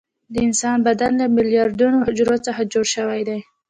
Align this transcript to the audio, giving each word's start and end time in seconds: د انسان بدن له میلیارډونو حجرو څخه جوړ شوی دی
د 0.33 0.35
انسان 0.47 0.77
بدن 0.87 1.11
له 1.21 1.25
میلیارډونو 1.35 1.97
حجرو 2.05 2.37
څخه 2.45 2.61
جوړ 2.73 2.85
شوی 2.95 3.21
دی 3.29 3.39